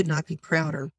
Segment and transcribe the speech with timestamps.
[0.00, 0.90] could not be prouder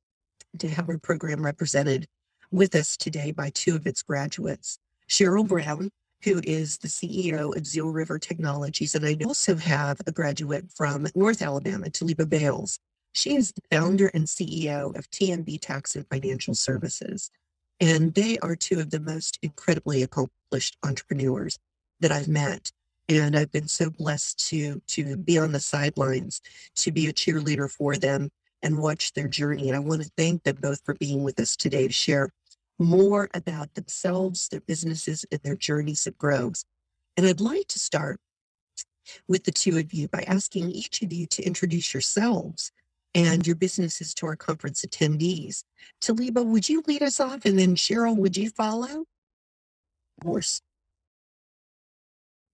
[0.60, 2.05] to have our program represented
[2.51, 4.77] with us today by two of its graduates.
[5.09, 5.89] Cheryl Brown,
[6.24, 11.42] who is the CEO of ZealRiver Technologies, and I also have a graduate from North
[11.42, 12.78] Alabama, Talibah Bayles.
[13.14, 17.31] She is the founder and CEO of TMB Tax and Financial Services.
[17.79, 21.57] And they are two of the most incredibly accomplished entrepreneurs
[22.02, 22.71] that I've met.
[23.09, 26.39] And I've been so blessed to to be on the sidelines,
[26.75, 28.29] to be a cheerleader for them
[28.64, 29.68] and watch their journey.
[29.68, 32.32] And I want to thank them both for being with us today to share
[32.80, 36.64] more about themselves, their businesses, and their journeys of growth.
[37.18, 38.20] And I'd like to start
[39.28, 42.72] with the two of you by asking each of you to introduce yourselves
[43.14, 45.64] and your businesses to our conference attendees.
[46.02, 47.46] Talibah, would you lead us off?
[47.46, 49.05] And then Cheryl, would you follow?
[50.18, 50.62] Of course.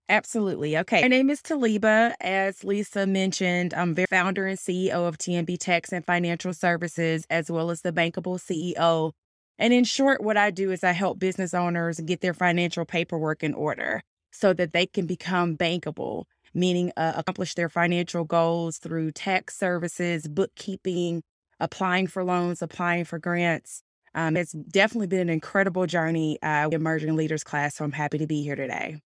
[0.09, 0.77] Absolutely.
[0.77, 1.01] Okay.
[1.01, 2.13] My name is Talibah.
[2.21, 7.51] As Lisa mentioned, I'm the founder and CEO of TMB Tax and Financial Services, as
[7.51, 9.11] well as the Bankable CEO.
[9.59, 13.43] And in short, what I do is I help business owners get their financial paperwork
[13.43, 19.11] in order so that they can become bankable, meaning uh, accomplish their financial goals through
[19.11, 21.21] tax services, bookkeeping,
[21.59, 23.81] applying for loans, applying for grants.
[24.15, 27.75] Um, it's definitely been an incredible journey, uh, emerging leaders class.
[27.75, 29.01] So I'm happy to be here today.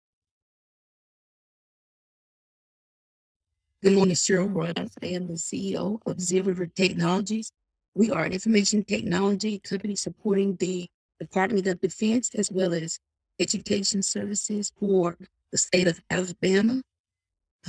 [3.83, 4.91] Good morning, Cheryl Rodas.
[5.03, 7.51] I am the CEO of ZealRiver Technologies.
[7.93, 10.89] We are an information technology company supporting the
[11.19, 12.97] Department of Defense as well as
[13.39, 15.15] education services for
[15.51, 16.81] the state of Alabama.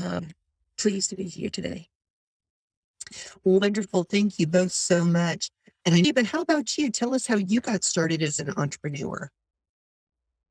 [0.03, 0.29] Um,
[0.79, 1.89] pleased to be here today.
[3.45, 4.05] Wonderful.
[4.05, 5.51] Thank you both so much.
[5.85, 6.91] And I but how about you?
[6.91, 9.31] Tell us how you got started as an entrepreneur.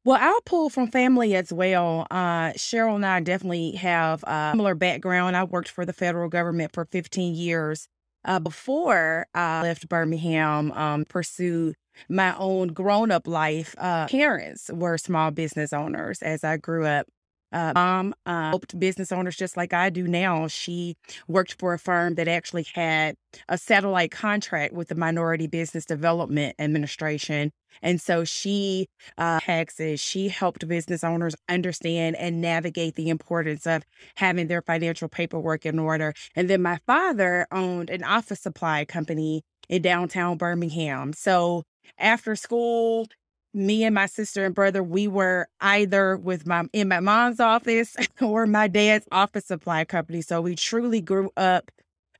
[0.03, 2.08] Well, I'll pull from family as well.
[2.09, 5.36] Uh, Cheryl and I definitely have a similar background.
[5.36, 7.88] I worked for the federal government for 15 years
[8.23, 11.76] uh, before I left Birmingham, um, pursued
[12.09, 13.76] my own grown up life.
[13.78, 17.08] Uh, parents were small business owners as I grew up.
[17.52, 20.48] Uh, mom uh, helped business owners just like I do now.
[20.48, 20.96] She
[21.28, 23.16] worked for a firm that actually had
[23.50, 27.52] a satellite contract with the Minority Business Development Administration.
[27.82, 28.88] And so she
[29.18, 33.84] uh, taxes, she helped business owners understand and navigate the importance of
[34.16, 36.14] having their financial paperwork in order.
[36.36, 41.14] And then my father owned an office supply company in downtown Birmingham.
[41.14, 41.64] So
[42.00, 43.08] after school,
[43.58, 47.95] me and my sister and brother, we were either with my in my mom's office
[48.22, 50.22] or my dad's office supply company.
[50.22, 51.72] So we truly grew up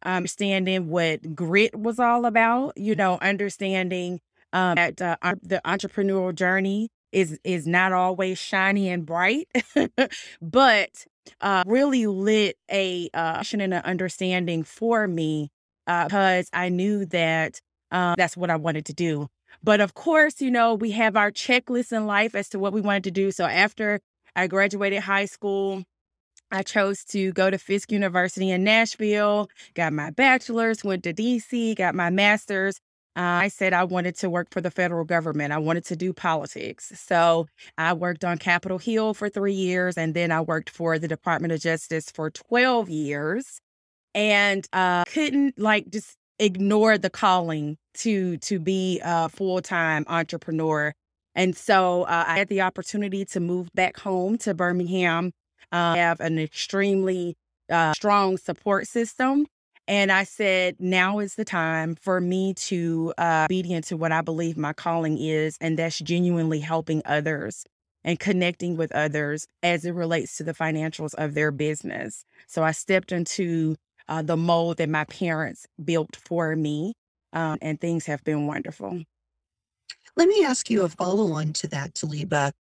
[0.04, 2.78] understanding what grit was all about.
[2.78, 4.20] You know, understanding
[4.54, 9.48] um, that uh, the entrepreneurial journey is is not always shiny and bright,
[10.42, 11.06] but
[11.42, 15.50] uh, really lit a uh, passion and an understanding for me
[15.88, 17.62] uh, because I knew that
[17.92, 19.30] um, that's what I wanted to do.
[19.64, 22.82] But of course, you know, we have our checklist in life as to what we
[22.82, 23.32] wanted to do.
[23.32, 24.00] So after
[24.36, 25.84] I graduated high school,
[26.52, 31.76] I chose to go to Fisk University in Nashville, got my bachelor's, went to DC,
[31.76, 32.80] got my master's.
[33.18, 35.52] Uh, I said I wanted to work for the federal government.
[35.52, 36.92] I wanted to do politics.
[36.96, 37.48] So
[37.78, 41.52] I worked on Capitol Hill for three years, and then I worked for the Department
[41.52, 43.60] of Justice for 12 years
[44.14, 50.94] and uh, couldn't like just ignore the calling to to be a full-time entrepreneur.
[51.36, 55.32] And so uh, i had the opportunity to move back home to birmingham.
[55.72, 57.36] Uh, have an extremely
[57.70, 59.46] uh, strong support system.
[59.88, 64.22] And i said now is the time for me to uh, be into what i
[64.22, 67.66] believe my calling is and that's genuinely helping others
[68.04, 72.24] and connecting with others as it relates to the financials of their business.
[72.48, 73.76] So i stepped into
[74.08, 76.94] uh, the mold that my parents built for me.
[77.38, 79.00] Um, and things have been wonderful.
[80.16, 82.52] Let me ask you a follow on to that, Talibah.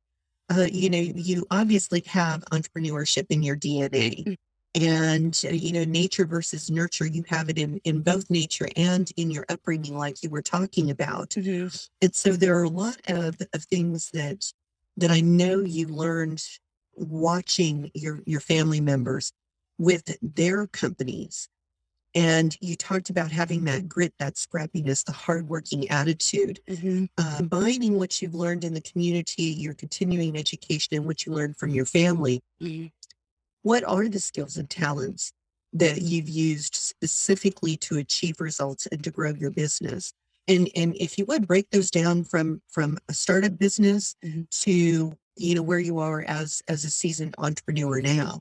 [0.51, 4.23] Uh, you know, you obviously have entrepreneurship in your DNA.
[4.23, 4.37] Mm.
[4.75, 9.11] And, uh, you know, nature versus nurture, you have it in, in both nature and
[9.17, 11.31] in your upbringing, like you were talking about.
[11.31, 11.75] Mm-hmm.
[12.03, 14.45] And so there are a lot of, of things that
[14.99, 16.45] that I know you learned
[16.95, 19.33] watching your your family members
[19.79, 21.49] with their companies.
[22.17, 27.05] And you talked about having that grit, that scrappiness, the hardworking attitude, mm-hmm.
[27.19, 31.59] uh, combining what you've learned in the community, your continuing education, and what you learned
[31.59, 32.41] from your family.
[32.63, 32.87] Mm-hmm.
[33.63, 35.31] What are the skills and talents
[35.75, 40.15] that you've used specifically to achieve results and to grow your business?
[40.49, 44.43] And and if you would break those down from from a startup business mm-hmm.
[44.63, 48.41] to you know where you are as as a seasoned entrepreneur now.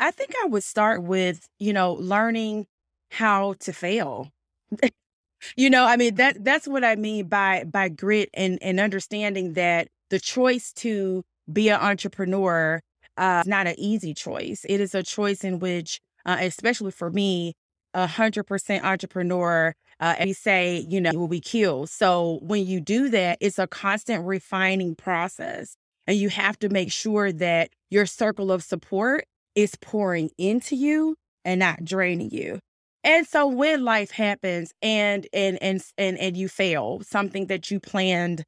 [0.00, 2.66] I think I would start with, you know, learning
[3.14, 4.30] how to fail.
[5.56, 9.54] you know, I mean that that's what I mean by by grit and and understanding
[9.54, 12.80] that the choice to be an entrepreneur
[13.16, 14.66] uh, is not an easy choice.
[14.68, 17.54] It is a choice in which, uh, especially for me,
[17.94, 19.74] a hundred percent entrepreneur.
[20.00, 21.88] Uh, and we say, you know, will be killed.
[21.88, 25.76] So when you do that, it's a constant refining process,
[26.06, 29.24] and you have to make sure that your circle of support
[29.54, 32.58] is pouring into you and not draining you.
[33.04, 37.78] And so when life happens and and and and and you fail, something that you
[37.78, 38.44] planned,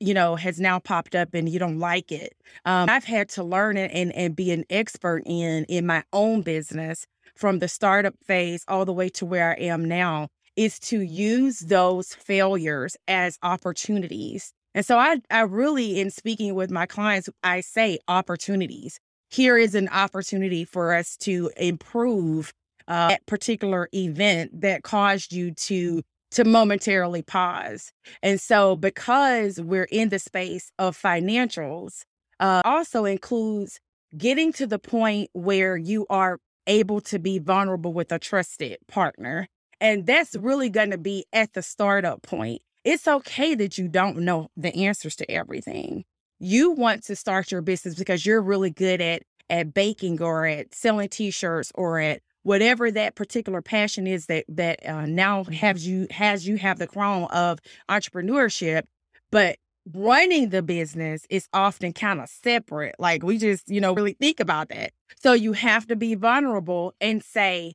[0.00, 2.32] you know, has now popped up and you don't like it.
[2.64, 6.42] Um, I've had to learn it and and be an expert in in my own
[6.42, 11.00] business from the startup phase all the way to where I am now is to
[11.00, 14.52] use those failures as opportunities.
[14.74, 18.98] And so I I really in speaking with my clients, I say opportunities.
[19.30, 22.52] Here is an opportunity for us to improve
[22.88, 27.92] uh, that particular event that caused you to to momentarily pause.
[28.22, 32.04] And so, because we're in the space of financials,
[32.38, 33.80] uh, also includes
[34.16, 39.48] getting to the point where you are able to be vulnerable with a trusted partner.
[39.80, 42.62] And that's really going to be at the startup point.
[42.84, 46.04] It's okay that you don't know the answers to everything.
[46.38, 50.72] You want to start your business because you're really good at at baking or at
[50.72, 55.52] selling t-shirts or at whatever that particular passion is that that uh, now mm-hmm.
[55.52, 57.58] has you has you have the crown of
[57.88, 58.82] entrepreneurship
[59.30, 59.56] but
[59.92, 64.40] running the business is often kind of separate like we just you know really think
[64.40, 64.92] about that.
[65.20, 67.74] So you have to be vulnerable and say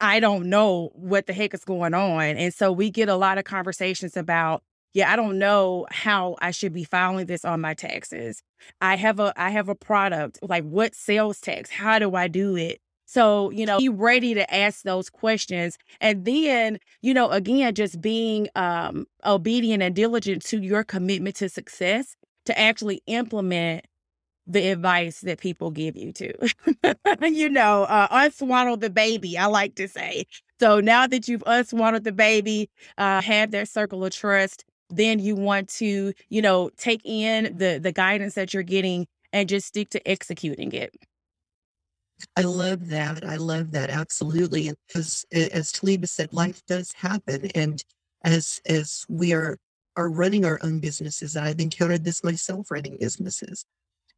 [0.00, 2.36] i don't know what the heck is going on.
[2.36, 4.62] And so we get a lot of conversations about
[4.92, 8.42] yeah i don't know how i should be filing this on my taxes.
[8.80, 11.70] I have a i have a product like what sales tax?
[11.70, 12.80] How do i do it
[13.14, 15.78] so, you know, be ready to ask those questions.
[16.00, 21.48] And then, you know, again, just being um, obedient and diligent to your commitment to
[21.48, 22.16] success
[22.46, 23.84] to actually implement
[24.48, 26.34] the advice that people give you to.
[27.22, 30.24] you know, uh, unswaddle the baby, I like to say.
[30.58, 32.68] So now that you've unswaddled the baby,
[32.98, 37.78] uh, have that circle of trust, then you want to, you know, take in the
[37.80, 40.92] the guidance that you're getting and just stick to executing it.
[42.36, 43.24] I love that.
[43.24, 43.90] I love that.
[43.90, 44.68] Absolutely.
[44.68, 47.50] And as, as Talibah said, life does happen.
[47.54, 47.82] And
[48.24, 49.58] as, as we are,
[49.96, 53.64] are running our own businesses, I've encountered this myself running businesses.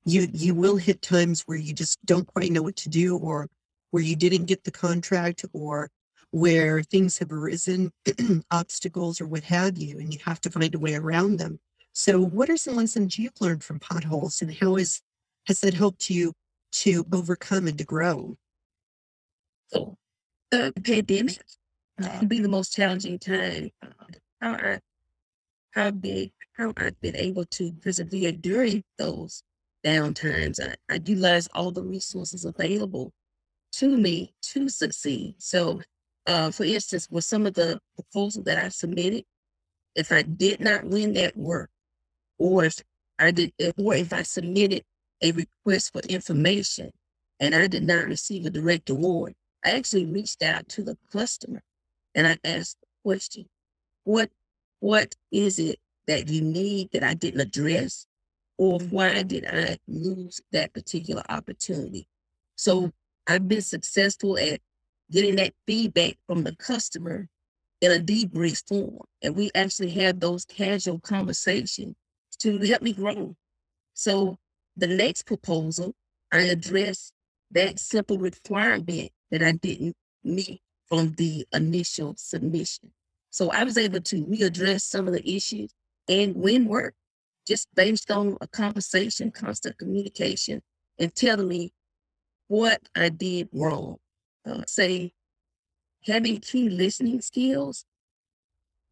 [0.05, 3.49] You, you will hit times where you just don't quite know what to do or
[3.91, 5.91] where you didn't get the contract or
[6.31, 7.93] where things have arisen,
[8.51, 11.59] obstacles or what have you, and you have to find a way around them.
[11.93, 15.01] So what are some lessons you've learned from potholes and how is,
[15.47, 16.35] has that helped you
[16.83, 18.37] to overcome and to grow?
[19.69, 19.97] So
[20.51, 21.39] the pandemic
[22.03, 23.71] uh, be the most challenging time.
[24.41, 24.81] How I,
[25.73, 29.43] how big, how I've been able to persevere during those
[29.85, 30.61] downtimes.
[30.61, 33.13] I, I utilize all the resources available
[33.73, 35.37] to me to succeed.
[35.39, 35.81] So,
[36.27, 39.25] uh, for instance, with some of the proposals that I submitted,
[39.95, 41.71] if I did not win that work,
[42.39, 42.83] or if
[43.19, 44.83] I did, or if I submitted
[45.23, 46.91] a request for information
[47.41, 49.35] and I did not receive a direct award,
[49.65, 51.63] I actually reached out to the customer
[52.15, 53.47] and I asked the question,
[54.05, 54.31] what
[54.81, 58.07] what is it that you need that I didn't address?
[58.59, 58.95] Or mm-hmm.
[58.95, 62.09] why did I lose that particular opportunity?
[62.57, 62.93] So
[63.27, 64.61] I've been successful at
[65.11, 67.29] getting that feedback from the customer
[67.81, 69.05] in a debrief form.
[69.23, 71.95] And we actually had those casual conversations
[72.41, 73.37] to help me grow.
[73.95, 74.39] So
[74.77, 75.95] the next proposal,
[76.33, 77.13] I addressed
[77.53, 82.93] that simple requirement that I didn't meet from the initial submission.
[83.31, 85.73] So I was able to readdress some of the issues
[86.09, 86.95] and win work
[87.47, 90.63] just based on a conversation, constant communication,
[90.99, 91.73] and telling me
[92.49, 93.97] what I did wrong.
[94.45, 95.13] Uh, say,
[96.05, 97.85] having key listening skills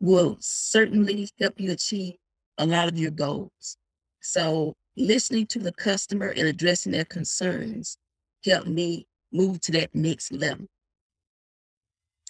[0.01, 2.15] will certainly help you achieve
[2.59, 3.77] a lot of your goals.
[4.21, 7.99] So listening to the customer and addressing their concerns
[8.45, 10.67] helped me move to that next level.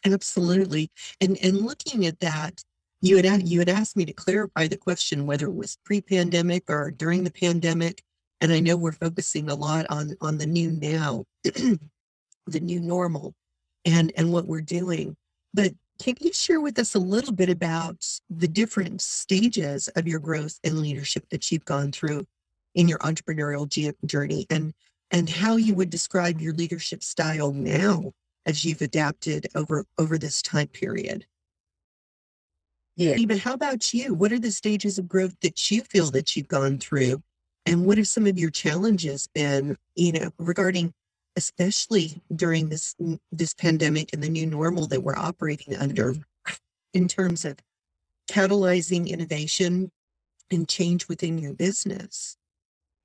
[0.04, 0.90] Absolutely.
[1.21, 2.62] And and looking at that,
[3.00, 6.90] you had you had asked me to clarify the question whether it was pre-pandemic or
[6.90, 8.02] during the pandemic.
[8.40, 13.35] And I know we're focusing a lot on on the new now, the new normal,
[13.85, 15.16] and and what we're doing.
[15.54, 20.18] But can you share with us a little bit about the different stages of your
[20.18, 22.26] growth and leadership that you've gone through
[22.75, 23.69] in your entrepreneurial
[24.07, 24.73] journey and
[25.11, 28.12] and how you would describe your leadership style now
[28.47, 31.26] as you've adapted over over this time period
[32.97, 33.16] Yeah.
[33.26, 34.14] But how about you?
[34.14, 37.23] What are the stages of growth that you feel that you've gone through?
[37.66, 40.93] And what have some of your challenges been, you know, regarding
[41.37, 42.95] especially during this
[43.33, 46.14] this pandemic and the new normal that we're operating under
[46.93, 47.59] in terms of
[48.31, 49.90] catalyzing innovation
[50.50, 52.37] and change within your business?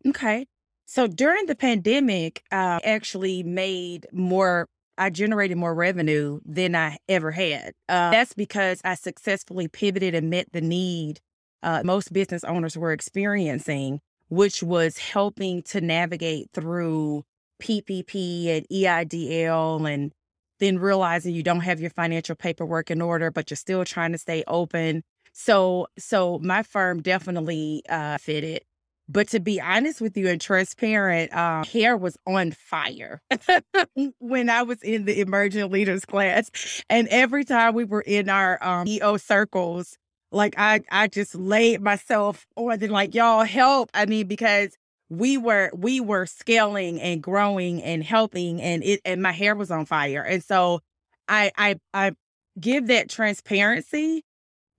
[0.08, 0.46] Okay.
[0.86, 7.32] So during the pandemic, I actually made more, I generated more revenue than I ever
[7.32, 7.74] had.
[7.88, 11.20] Uh, that's because I successfully pivoted and met the need
[11.64, 17.24] uh, most business owners were experiencing, which was helping to navigate through
[17.62, 20.12] PPP and EIDL and
[20.60, 24.18] then realizing you don't have your financial paperwork in order, but you're still trying to
[24.18, 25.04] stay open.
[25.34, 28.62] So, so my firm definitely uh, fitted.
[29.12, 33.22] But to be honest with you and transparent, uh, hair was on fire
[34.20, 36.52] when I was in the emerging leaders class,
[36.90, 39.98] and every time we were in our um, EO circles,
[40.32, 43.90] like I, I just laid myself on and like y'all help.
[43.96, 44.78] I mean, because
[45.10, 49.72] we were we were scaling and growing and helping and it and my hair was
[49.72, 50.80] on fire and so
[51.28, 52.12] i i i
[52.60, 54.24] give that transparency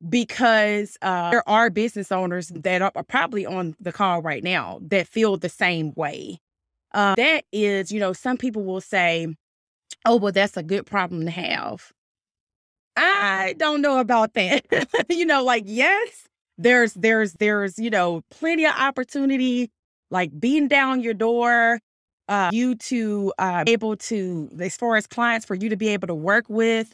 [0.09, 5.07] because uh, there are business owners that are probably on the call right now that
[5.07, 6.39] feel the same way
[6.95, 9.27] uh, that is you know some people will say
[10.07, 11.93] oh well that's a good problem to have
[12.97, 14.65] i don't know about that
[15.11, 16.27] you know like yes
[16.57, 19.71] there's there's there's you know plenty of opportunity
[20.11, 21.81] like beating down your door,
[22.29, 26.09] uh, you to uh, able to, as far as clients, for you to be able
[26.09, 26.93] to work with.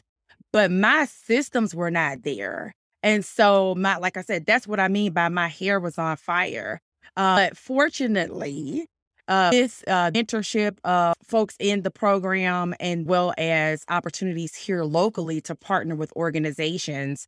[0.53, 2.73] But my systems were not there.
[3.03, 6.17] And so, my, like I said, that's what I mean by my hair was on
[6.17, 6.81] fire.
[7.15, 8.87] Uh, but fortunately,
[9.27, 15.41] uh, this uh, mentorship of folks in the program, and well as opportunities here locally
[15.41, 17.27] to partner with organizations,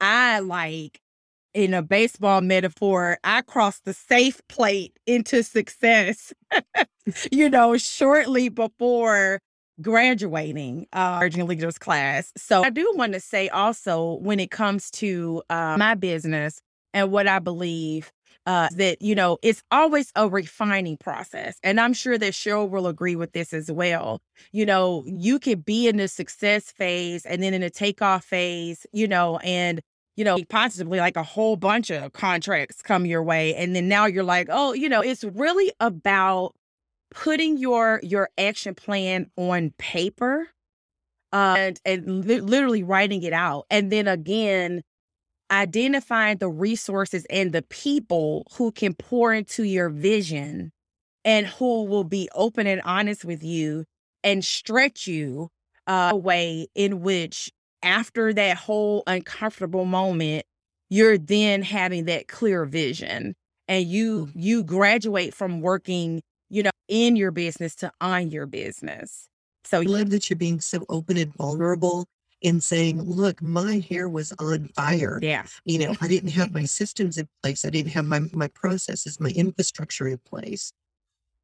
[0.00, 1.00] I like
[1.54, 6.32] in a baseball metaphor, I crossed the safe plate into success,
[7.32, 9.40] you know, shortly before
[9.80, 12.32] graduating uh emerging leaders class.
[12.36, 16.60] So I do want to say also when it comes to uh, my business
[16.94, 18.12] and what I believe
[18.46, 22.86] uh, that you know it's always a refining process and i'm sure that cheryl will
[22.86, 24.20] agree with this as well
[24.52, 28.86] you know you could be in the success phase and then in the takeoff phase
[28.92, 29.80] you know and
[30.16, 33.54] you know, possibly like a whole bunch of contracts come your way.
[33.54, 36.54] And then now you're like, oh, you know, it's really about
[37.10, 40.48] putting your your action plan on paper
[41.32, 43.66] uh, and and li- literally writing it out.
[43.70, 44.82] And then again,
[45.50, 50.72] identifying the resources and the people who can pour into your vision
[51.24, 53.84] and who will be open and honest with you
[54.22, 55.48] and stretch you
[55.86, 57.50] uh, a way in which
[57.82, 60.44] after that whole uncomfortable moment,
[60.88, 63.34] you're then having that clear vision
[63.68, 69.28] and you you graduate from working, you know, in your business to on your business.
[69.64, 72.06] So I love that you're being so open and vulnerable
[72.40, 75.18] in saying, look, my hair was on fire.
[75.22, 75.46] yeah.
[75.64, 77.64] You know, I didn't have my systems in place.
[77.64, 80.72] I didn't have my, my processes, my infrastructure in place.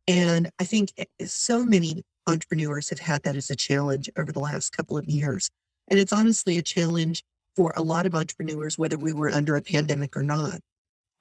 [0.06, 4.38] And I think eh, so many entrepreneurs have had that as a challenge over the
[4.38, 5.50] last couple of years.
[5.88, 7.24] And it's honestly a challenge
[7.56, 10.60] for a lot of entrepreneurs, whether we were under a pandemic or not.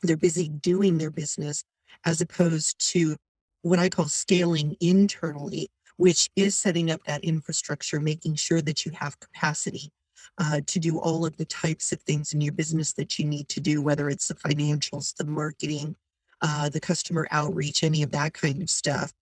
[0.03, 1.63] They're busy doing their business
[2.05, 3.15] as opposed to
[3.61, 8.91] what I call scaling internally, which is setting up that infrastructure, making sure that you
[8.93, 9.91] have capacity
[10.37, 13.47] uh, to do all of the types of things in your business that you need
[13.49, 15.95] to do, whether it's the financials, the marketing,
[16.41, 19.13] uh, the customer outreach, any of that kind of stuff.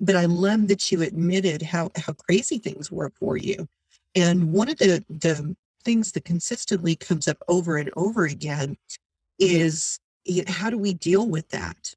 [0.00, 3.68] But I love that you admitted how, how crazy things were for you.
[4.14, 8.76] And one of the, the things that consistently comes up over and over again
[9.38, 11.94] is you know, how do we deal with that?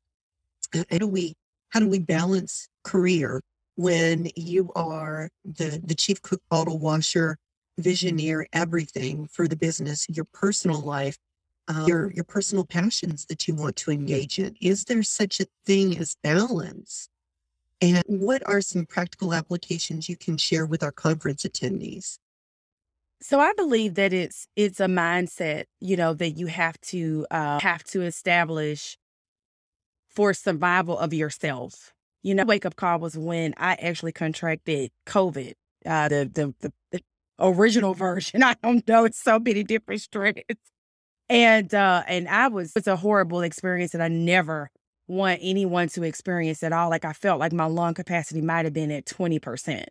[0.73, 1.35] How do we
[1.75, 3.41] how do we balance career
[3.75, 7.37] when you are the the chief cook, bottle washer,
[7.81, 11.17] visioneer, everything for the business, your personal life,
[11.67, 14.55] uh, your your personal passions that you want to engage in?
[14.61, 17.09] Is there such a thing as balance?
[17.81, 22.19] And what are some practical applications you can share with our conference attendees?
[23.21, 27.59] So I believe that it's it's a mindset, you know, that you have to uh,
[27.59, 28.97] have to establish
[30.15, 31.93] for survival of yourself.
[32.23, 35.53] You know, wake up call was when I actually contracted COVID,
[35.85, 37.01] uh, the, the the the
[37.39, 38.43] original version.
[38.43, 40.41] I don't know, it's so many different strands,
[41.29, 44.71] and uh, and I was it's a horrible experience that I never
[45.07, 46.89] want anyone to experience at all.
[46.89, 49.89] Like I felt like my lung capacity might have been at twenty percent.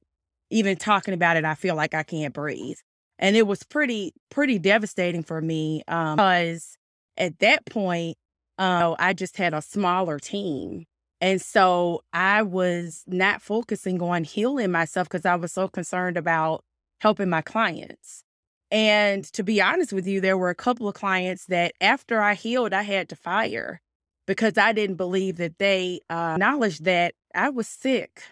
[0.50, 2.76] Even talking about it, I feel like I can't breathe.
[3.18, 6.76] And it was pretty, pretty devastating for me um, because
[7.16, 8.16] at that point,
[8.58, 10.84] uh, I just had a smaller team.
[11.20, 16.64] And so I was not focusing on healing myself because I was so concerned about
[17.00, 18.24] helping my clients.
[18.70, 22.34] And to be honest with you, there were a couple of clients that after I
[22.34, 23.80] healed, I had to fire
[24.26, 28.22] because I didn't believe that they uh, acknowledged that I was sick.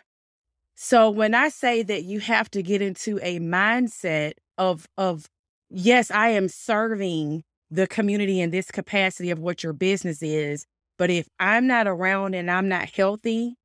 [0.75, 5.29] So when I say that you have to get into a mindset of of
[5.71, 10.67] yes, I am serving the community in this capacity of what your business is,
[10.99, 13.57] but if I'm not around and I'm not healthy,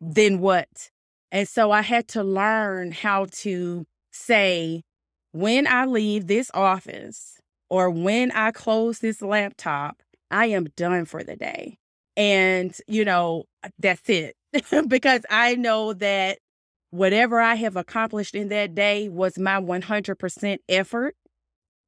[0.00, 0.90] then what?
[1.30, 4.82] And so I had to learn how to say
[5.32, 7.38] when I leave this office
[7.70, 11.78] or when I close this laptop, I am done for the day.
[12.14, 13.44] And, you know,
[13.78, 14.36] that's it.
[14.88, 16.38] because I know that
[16.90, 21.16] whatever I have accomplished in that day was my 100% effort.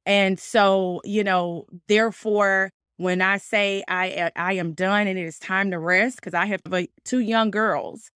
[0.05, 5.39] And so, you know, therefore, when I say I I am done and it is
[5.39, 6.61] time to rest, because I have
[7.03, 8.09] two young girls,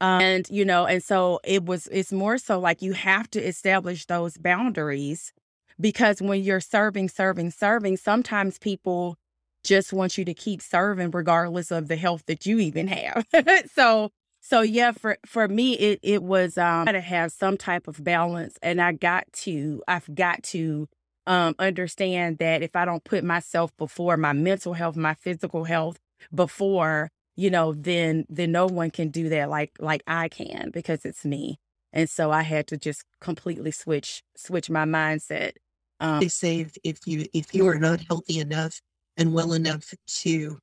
[0.00, 1.88] um, and you know, and so it was.
[1.88, 5.32] It's more so like you have to establish those boundaries,
[5.80, 9.16] because when you're serving, serving, serving, sometimes people
[9.64, 13.26] just want you to keep serving regardless of the health that you even have.
[13.74, 18.02] so so yeah, for for me it it was um to have some type of
[18.02, 20.88] balance and I got to I've got to
[21.26, 25.98] um understand that if I don't put myself before my mental health, my physical health
[26.34, 31.04] before, you know, then then no one can do that like like I can because
[31.04, 31.58] it's me.
[31.92, 35.52] And so I had to just completely switch switch my mindset.
[36.00, 38.80] Um, they say if, if you if you are not healthy enough
[39.16, 40.58] and well enough to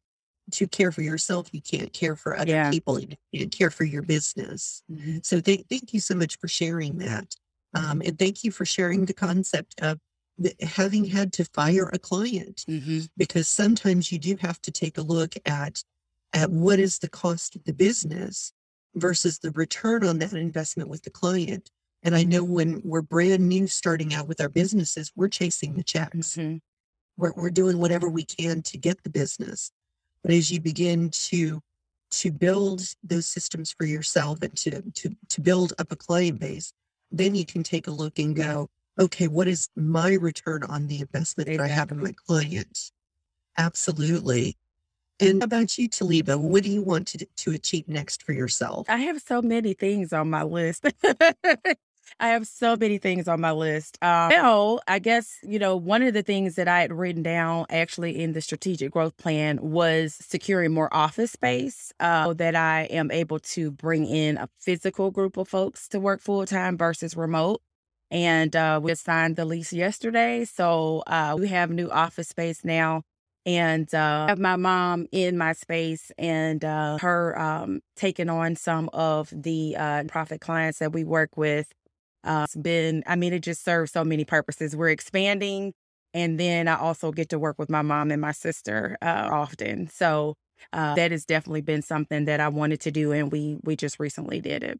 [0.51, 2.71] to care for yourself, you can't care for other Yeah.
[2.71, 2.99] people.
[2.99, 4.83] You can't care for your business.
[4.91, 5.25] Mhm.
[5.25, 7.35] So thank thank you so much for sharing that.
[7.75, 9.99] Um, and thank you for sharing the concept of
[10.61, 13.09] having had to fire a client Mhm.
[13.17, 15.83] because sometimes you do have to take a look at
[16.33, 18.53] at what is the cost of the business
[18.95, 21.71] versus the return on that investment with the client.
[22.03, 25.83] And I know when we're brand new starting out with our businesses, we're chasing the
[25.83, 26.35] checks.
[26.35, 26.61] Mhm.
[27.17, 29.71] We're, we're doing whatever we can to get the business.
[30.23, 31.61] But as you begin to
[32.11, 36.73] to build those systems for yourself and to to to build up a client base,
[37.11, 41.01] then you can take a look and go, okay, what is my return on the
[41.01, 42.91] investment that I have in my clients?
[43.57, 44.57] Absolutely.
[45.19, 46.37] And how about you, Talibah?
[46.37, 48.89] What do you want to to achieve next for yourself?
[48.89, 50.85] I have so many things on my list.
[52.19, 53.97] I have so many things on my list.
[54.01, 57.65] Um, well, I guess, you know, one of the things that I had written down
[57.69, 62.83] actually in the strategic growth plan was securing more office space uh, so that I
[62.83, 67.15] am able to bring in a physical group of folks to work full time versus
[67.15, 67.61] remote.
[68.11, 70.45] And uh, we signed the lease yesterday.
[70.45, 73.03] So uh, we have new office space now
[73.45, 78.89] and uh, have my mom in my space and uh, her um, taking on some
[78.93, 81.71] of the uh, profit clients that we work with.
[82.23, 84.75] Uh, it's been, I mean, it just serves so many purposes.
[84.75, 85.73] We're expanding,
[86.13, 89.87] and then I also get to work with my mom and my sister uh, often.
[89.87, 90.35] So
[90.73, 93.99] uh, that has definitely been something that I wanted to do, and we we just
[93.99, 94.79] recently did it.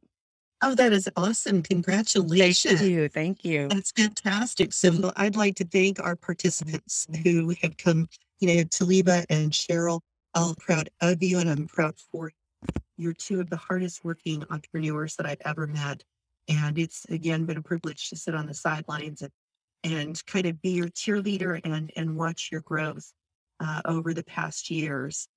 [0.61, 1.63] Oh, that is awesome.
[1.63, 2.79] Congratulations.
[2.79, 2.89] Thank Congratulations.
[2.89, 3.67] you, thank you.
[3.69, 4.73] That's fantastic.
[4.73, 10.01] So I'd like to thank our participants who have come, you know, Talibah and Cheryl.
[10.35, 12.81] I'm proud of you and I'm proud for you.
[12.97, 16.03] You're two of the hardest working entrepreneurs that I've ever met.
[16.49, 19.31] And it's again been a privilege to sit on the sidelines and,
[19.83, 23.13] and kind of be your cheerleader and, and watch your growth
[23.61, 25.27] uh, over the past years.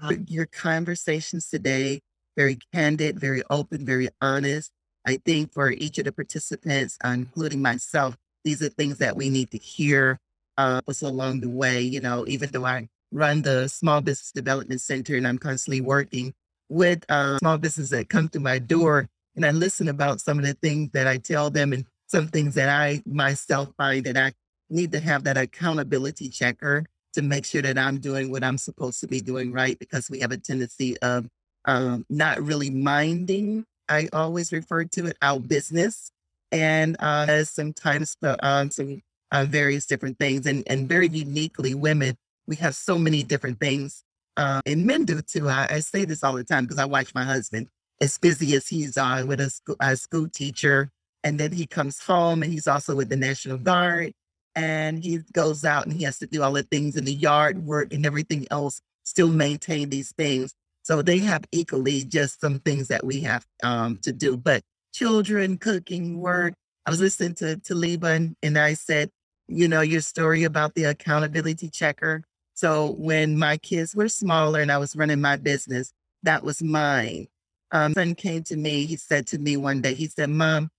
[0.00, 2.00] Um, your conversations today,
[2.36, 4.72] very candid, very open, very honest.
[5.06, 9.30] I think for each of the participants, uh, including myself, these are things that we
[9.30, 10.18] need to hear
[10.56, 11.80] uh, us along the way.
[11.80, 16.34] You know, even though I run the Small Business Development Center and I'm constantly working
[16.68, 20.44] with uh, small businesses that come through my door, and I listen about some of
[20.44, 24.32] the things that I tell them and some things that I myself find that I
[24.70, 29.00] need to have that accountability checker to make sure that I'm doing what I'm supposed
[29.00, 31.28] to be doing right because we have a tendency of
[31.64, 33.64] um, not really minding.
[33.88, 36.10] I always refer to it out business
[36.52, 42.16] and uh, as sometimes um, some uh, various different things and, and very uniquely women,
[42.46, 44.04] we have so many different things
[44.36, 45.48] uh, and men do too.
[45.48, 47.68] I, I say this all the time because I watch my husband
[48.00, 50.90] as busy as he's uh, with a, sc- a school teacher
[51.22, 54.12] and then he comes home and he's also with the National Guard
[54.54, 57.64] and he goes out and he has to do all the things in the yard
[57.64, 60.54] work and everything else, still maintain these things.
[60.84, 64.36] So they have equally just some things that we have um, to do.
[64.36, 66.54] But children, cooking, work,
[66.86, 69.10] I was listening to, to Liba and, and I said,
[69.48, 72.22] you know, your story about the accountability checker.
[72.52, 75.90] So when my kids were smaller and I was running my business,
[76.22, 77.28] that was mine.
[77.72, 78.84] Um, son came to me.
[78.84, 80.70] He said to me one day, he said, Mom,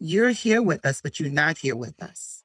[0.00, 2.42] you're here with us, but you're not here with us.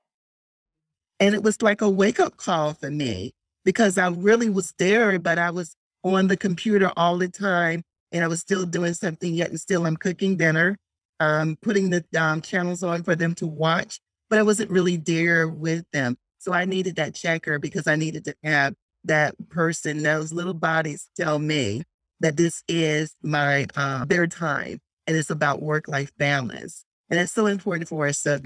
[1.20, 3.34] And it was like a wake up call for me
[3.66, 8.24] because I really was there, but I was on the computer all the time and
[8.24, 10.78] I was still doing something yet and still I'm cooking dinner,
[11.20, 15.48] um, putting the um, channels on for them to watch, but I wasn't really there
[15.48, 16.18] with them.
[16.40, 21.10] So I needed that checker because I needed to have that person, those little bodies
[21.16, 21.84] tell me
[22.20, 26.84] that this is my uh, their time and it's about work life balance.
[27.10, 28.40] And it's so important for us to